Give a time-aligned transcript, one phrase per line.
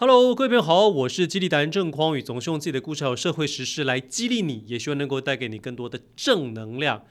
[0.00, 7.04] Hello，各位朋友好，我是激励达人郑匡宇，总是用自己的故事还有社会时事来激励你，也希望能够带给你更多的正能量。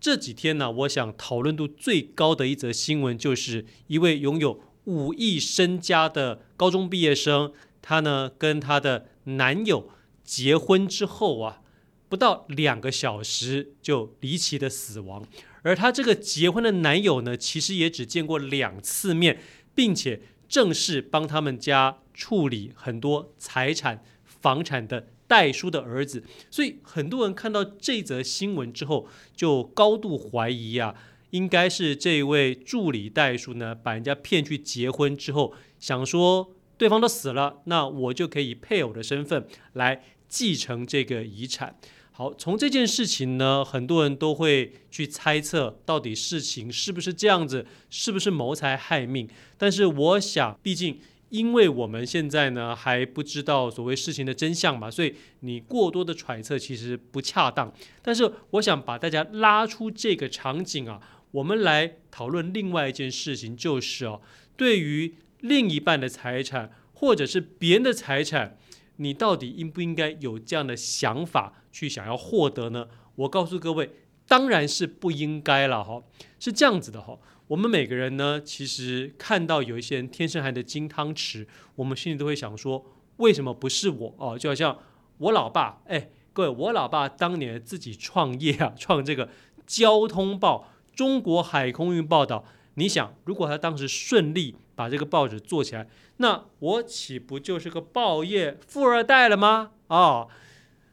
[0.00, 9.88] 这几天呢，我想讨论度最高的一则新闻，就是一位拥有五亿身家的高中毕业生，她呢跟她的男友
[10.24, 11.62] 结婚之后啊，
[12.08, 15.24] 不到两个小时就离奇的死亡，
[15.62, 19.38] 而她这个结婚的男友呢，其实也只见过两次面，
[19.76, 20.22] 并且
[20.52, 21.98] 正式帮他们家。
[22.14, 30.94] 处理很多财产、房产的代书的儿子，所以很多人看到这则新闻之后，就高度怀疑啊，
[31.30, 41.78] 应该是这位助理代书呢，把人家骗去结婚之后，想说对方都死了，那我就可以以配偶的身份来继承这个遗产。
[42.12, 49.28] 好，从这件事情呢，很多人都会去猜测，到底事情是不是这样子，是不是谋财害命？
[49.58, 51.00] 但是我想，毕竟。
[51.32, 57.72] 因为我们现在呢还不知道所谓事情的真相嘛，所以你过多的揣测其实不恰当。
[58.02, 64.20] 但是我想把大家拉出这个场景啊，我们来讨论另外一件事情，就是哦，
[64.58, 68.58] 对于另一半的财产或者是别人的财产，
[68.96, 72.88] 你到底应不应该有这样的想法去想要获得呢？
[73.16, 73.90] 我告诉各位，
[74.26, 76.02] 当然是不应该了哈，
[76.38, 77.18] 是这样子的哈。
[77.48, 82.84] 我们每个人呢，其实看到有一些人天生含着金汤匙，我们心里都会想说，
[83.16, 84.38] 为什么不是我哦？
[84.38, 84.78] 就好像
[85.18, 89.28] 我老爸，哎，各位，我老爸当年自己创业啊，创这个
[89.66, 92.44] 交通报、中国海空运报道。
[92.74, 99.72] 你想，如果他当时顺利把这个报纸做起来，那我岂不就是个报业富二代了吗？
[99.88, 100.28] 哦，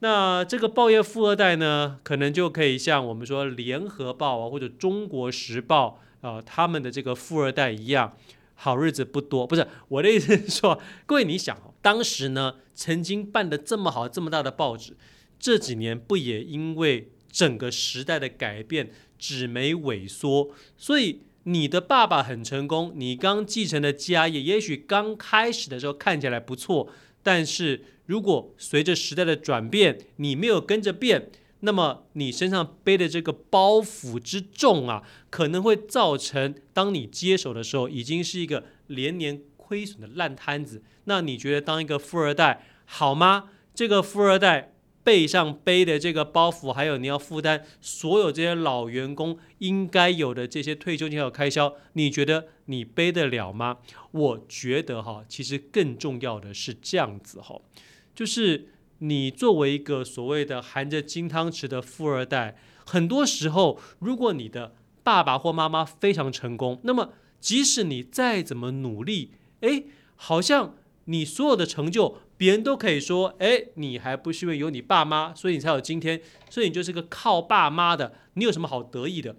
[0.00, 6.00] 那这个报业富二代呢，可能就可以像我们说联合报啊，或者中国时报。
[6.22, 8.14] 啊、他们的这个富二代一样，
[8.52, 9.46] 好日子不多。
[9.46, 14.94] 不是我的意思是说，各位你想，当时呢曾经办得这么好、这么大的报纸，
[15.38, 26.88] 这几年不也因为整个时代的改变，纸媒萎缩，所以你的爸爸很成功，你刚继承的家业，也许刚开始的时候看起来不错，
[27.22, 31.30] 但是如果随着时代的转变，你没有跟着变。
[31.62, 40.82] 那么你身上背的这个包袱之重啊，可能会造成当你接手的时候，已经是一个连年亏损的烂摊子。
[41.04, 43.50] 那你觉得当一个富二代好吗？
[43.74, 53.78] 这个富二代背上背的这个包袱，还有你要负担所有这些老员工应该有的这些退休金还有开销，你觉得你背得了吗？
[54.10, 57.60] 我觉得哈，其实更重要的是这样子哈，
[58.14, 58.68] 就是。
[59.02, 69.30] 你作为一个所谓的含着金汤匙的富二代，很多时候，如果你的爸爸或妈妈非常成功，那么即使你再怎么努力，
[69.62, 69.84] 哎，
[70.16, 70.74] 好像
[71.06, 76.18] 你所有的成就，别人都可以说，哎，你还不是因为有你爸妈，所以你才有今天，
[76.48, 79.36] 所以你就是个靠爸妈的，你有什么好得意的？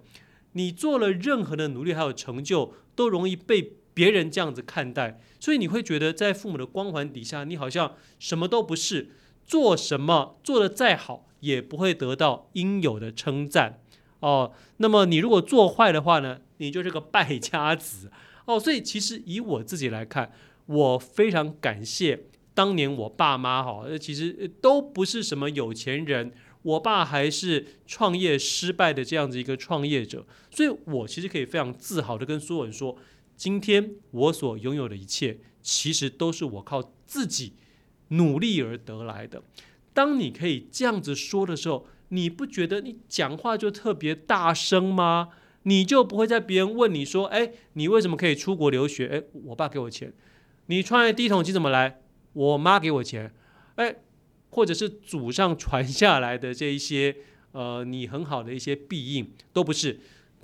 [0.52, 9.10] 你做了任何的努力还有成就，都容易被别人这样子看待，所以你会觉得在父母的光环底下，你好像什么都不是。
[9.44, 13.80] 做什么做得再好，也不会得到应有的称赞
[14.20, 14.52] 哦。
[14.76, 18.12] 那么你如果做坏的话呢，你就是个败家子
[18.44, 18.60] 哦。
[18.60, 20.30] 所以其实以我自己来看，
[20.66, 26.32] 我非常感谢当年我爸妈哈，其实都不是什么有钱人，
[26.62, 32.96] 我爸还是创业失败的这样子一个创业者，所以我其实可以非常自豪的跟所有人说，
[33.36, 37.54] 今天我所拥有的一切，其实都是我靠自己。
[38.12, 39.42] 努力而得来的。
[39.94, 45.30] 当你可以这样子说的时候，你不觉得你讲话就特别大声吗？
[45.62, 50.12] 你就不会在别人问你说：“哎，你为什么可以出国留学？”哎，我爸给我钱。
[50.66, 52.01] 你创业第一桶金怎么来？
[52.32, 53.32] 我妈给我钱。
[53.76, 53.96] 哎，
[54.50, 57.16] 或者是祖上传下来的这一些，
[57.52, 60.00] 呃，你很好的一些庇应，都不是，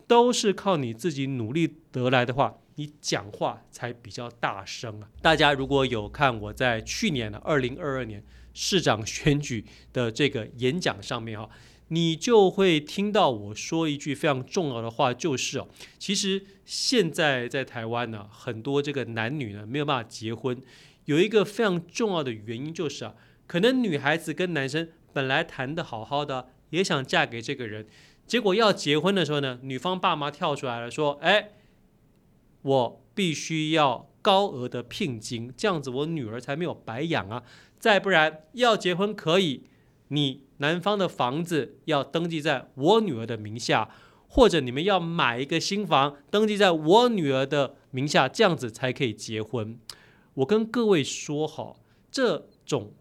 [0.07, 2.59] 都是靠你自己努力得来的话。
[2.81, 5.09] 你讲话才比较大声啊！
[5.21, 8.23] 大家如果有看我在去年的二零二二年
[8.55, 11.51] 市长选举的这个演讲上面哈，
[11.89, 15.67] 你就会听到我说一句非常重要的话，就是哦，
[15.99, 20.57] 其实现在在台湾呢，很多这个男女呢没有办法结婚，
[21.09, 23.15] 有一个非常重要的原因就是啊，
[23.47, 27.87] 可能女孩子跟男生本来谈得好好的，也想嫁给这个人，
[28.27, 31.51] 结果要结婚的时候呢，女方爸妈跳出来了，说，哎。
[32.63, 37.45] 我必须要高额的聘金，这样子我女儿才没有白养啊！
[37.79, 39.63] 再不然要结婚可以，
[40.09, 43.89] 你男方的房子要登记在我女儿的名下，
[44.27, 49.79] 或者你们要买一个新房登记在我女儿的名下，这样子才可以结婚。
[50.39, 51.81] 我跟各位说好，
[52.13, 52.93] 这种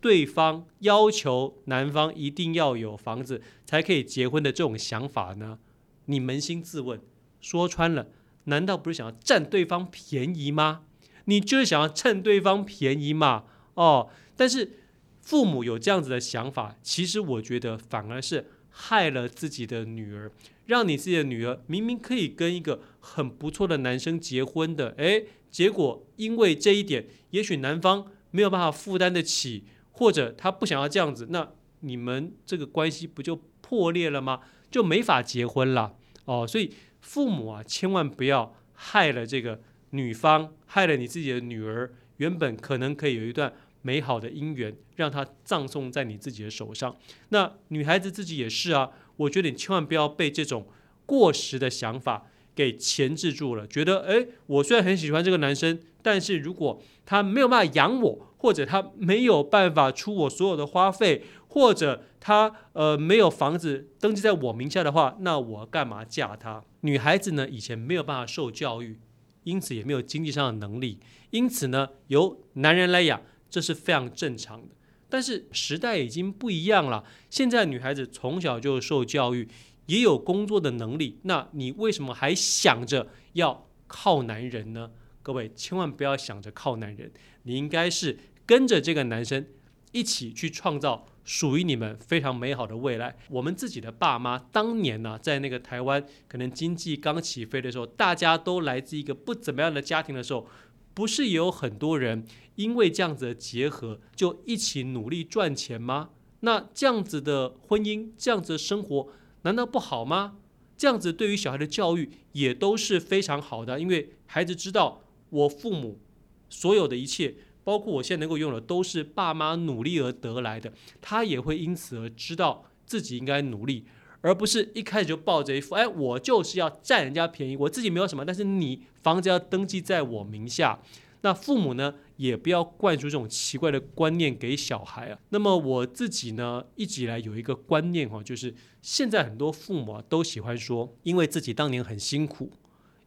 [0.00, 5.58] 对方要求男方一定要有房子才可以结婚的这种想法呢，
[6.04, 7.00] 你扪心自问，
[7.40, 8.06] 说穿了，
[8.44, 10.82] 难道不是想要占对方便宜吗？
[11.24, 13.44] 你就是想要趁对方便宜嘛？
[13.74, 14.78] 哦，但是
[15.20, 18.48] 父母有这样子的想法，其实我觉得反而是
[18.78, 20.30] 害了自己的女儿，
[20.66, 34.40] 让你自己的女儿明明可以跟一个很不错的男生结婚的，诶，结果因为这一点，也许男方没有办法负担得起，或者他不想要这样子，那你们这个关系不就破裂了吗？
[34.70, 35.94] 就没法结婚了
[36.26, 36.46] 哦。
[36.46, 39.60] 所以父母啊，千万不要害了这个。
[39.90, 43.50] 女方害了你自己的女儿，原本可能可以有一段
[43.86, 46.96] 美好的姻缘，让她葬送在你自己的手上。
[47.28, 50.66] 那女孩子自己也是啊，我觉得你千万不要被这种
[51.06, 53.64] 过时的想法给钳制住了。
[53.68, 66.64] 觉得，诶，我虽然很喜欢这个男生，但是如果他没有办法养我，或者他没有办法出我所有的花费，或者他呃没有房子登记在我名下的话，那我干嘛嫁他？
[66.80, 68.98] 女孩子呢，以前没有办法受教育。
[69.46, 70.98] 因此也没有经济上的能力，
[71.30, 73.22] 因此呢，由男人来养，
[73.56, 74.74] 这是非常正常的。
[75.08, 79.48] 但是时代已经不一样了，现在女孩子从小就受教育，
[79.86, 84.90] 也有工作的能力，那你为什么还想着要靠男人呢？
[85.22, 87.10] 各位千万不要想着靠男人，
[87.44, 89.46] 你应该是跟着这个男生
[89.92, 91.06] 一起去创造。
[91.26, 93.16] 属于你们非常美好的未来。
[93.28, 100.46] 我们自己的爸妈当年呢、在那个台湾可能经济刚起飞的时候，大家都来自一个不怎么样的家庭的时候，
[100.96, 106.08] 不是也有很多人因为这样子的结合，就一起努力赚钱吗？
[106.40, 109.08] 那这样子的婚姻，这样子的生活，
[109.42, 110.38] 难道不好吗？
[110.74, 116.00] 这样子对于小孩的教育也都是非常好的，因为孩子知道我父母
[116.48, 117.34] 所有的一切。
[117.62, 120.72] 包括我现在能够拥有的，都是爸妈努力而得来的。
[121.00, 123.84] 他也会因此而知道自己应该努力，
[124.20, 130.80] 而不是一开始就抱着一副“哎，我就是要占人家便宜，我自己没有什么，但是你房子要登记在我名下”。
[131.22, 135.18] 那父母呢，也不要灌输这种奇怪的观念给小孩啊。
[135.30, 142.52] 那么我自己呢，一直以来有一个观念哈，就是现在很多父母啊，都喜欢说，因为自己当年很辛苦。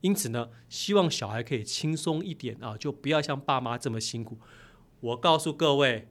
[0.02, 4.38] 因此呢，希望小孩可以轻松一点啊，就不要像爸妈这么辛苦。
[5.00, 6.08] 我告诉各位，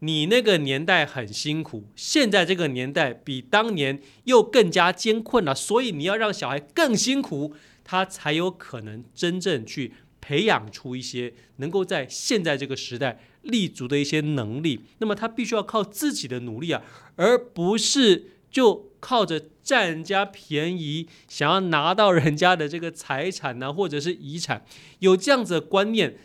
[0.00, 7.54] 你那个年代很辛苦，现在这个年代比当年又更加艰困了，所以你要让小孩更辛苦，
[7.84, 14.82] 他才有可能真正去培养出一些能够在现在这个时代立足的一些能力。
[14.98, 16.82] 那么他必须要靠自己的努力啊，
[17.16, 18.86] 而不是就。
[18.98, 24.64] 靠着占人家便宜，想要拿到人家的这个财产呢，或者是遗产，
[24.98, 26.16] 有这样子的观念，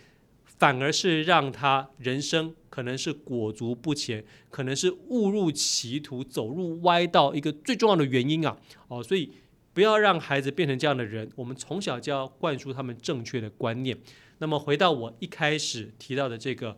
[0.58, 8.58] 反而是让他人生可能是裹足不前，可能是误入歧途，走入歪道一个最重要的原因啊！
[8.88, 9.30] 哦，所以
[9.74, 13.98] 不要让孩子变成这样的人，我们从小就要灌输他们正确的观念。
[14.38, 16.78] 那么回到我一开始提到的这个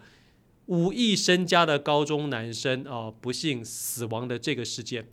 [0.65, 5.07] 五亿身家的高中男生啊，不幸死亡的这个事件。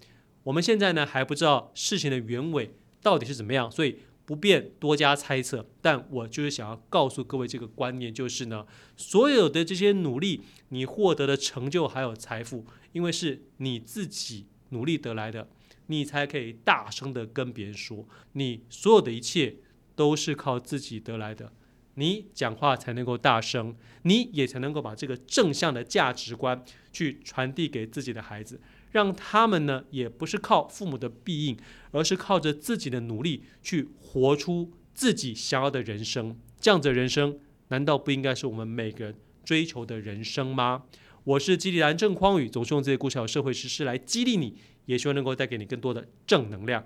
[0.44, 2.72] 我们现在呢，还不知道事情的原委
[3.02, 3.98] 到底是怎么样，所以
[4.30, 5.68] 不便多加猜测。
[5.82, 8.64] 但我就是想要告诉各位这个观念，就是呢，
[8.96, 15.48] 所有的这些努力，你获得的成就还有财富，因为是你自己努力得来的，
[15.88, 19.56] 你才可以大声的跟别人说，你所有的一切
[19.96, 21.52] 都是靠自己得来的。
[21.94, 28.60] 你讲话才能够大声，你也才能够把这个正向的价值观去传递给自己的孩子。
[28.90, 31.56] 让他们呢，也不是靠父母的庇应，
[31.92, 36.36] 而是靠着自己的努力去活出自己想要的人生。
[36.60, 40.84] 这样子的人生，难道不应该是我们每个人追求的人生吗？
[41.24, 44.56] 我是激励人郑匡宇，总是用这些故事和社会实事来激励你，
[44.86, 46.84] 也希望能够带给你更多的正能量。